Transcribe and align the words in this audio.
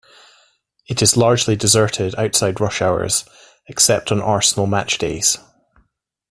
It 0.87 1.03
is 1.03 1.15
largely 1.15 1.55
deserted 1.55 2.15
outside 2.17 2.59
rush 2.59 2.81
hours 2.81 3.23
except 3.67 4.11
on 4.11 4.19
Arsenal 4.19 4.65
match 4.65 4.97
days. 4.97 5.37